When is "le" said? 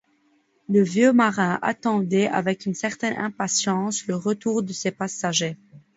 0.67-0.81, 4.07-4.15